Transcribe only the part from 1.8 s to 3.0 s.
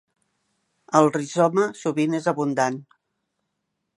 sovint és abundant.